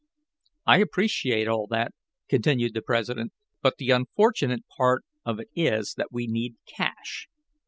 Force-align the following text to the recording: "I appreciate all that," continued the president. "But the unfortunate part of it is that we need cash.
"I 0.65 0.79
appreciate 0.79 1.47
all 1.47 1.67
that," 1.67 1.93
continued 2.27 2.73
the 2.73 2.81
president. 2.81 3.33
"But 3.61 3.77
the 3.77 3.91
unfortunate 3.91 4.65
part 4.75 5.03
of 5.23 5.39
it 5.39 5.49
is 5.55 5.93
that 5.95 6.11
we 6.11 6.25
need 6.25 6.55
cash. 6.65 7.27